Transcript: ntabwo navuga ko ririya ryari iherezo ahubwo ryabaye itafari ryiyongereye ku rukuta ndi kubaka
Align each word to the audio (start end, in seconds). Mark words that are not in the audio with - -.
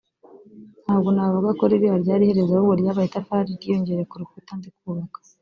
ntabwo 0.83 1.09
navuga 1.15 1.49
ko 1.59 1.63
ririya 1.71 1.97
ryari 2.03 2.23
iherezo 2.25 2.51
ahubwo 2.53 2.73
ryabaye 2.81 3.07
itafari 3.07 3.49
ryiyongereye 3.57 4.03
ku 4.09 4.15
rukuta 4.21 4.51
ndi 4.57 4.69
kubaka 4.77 5.17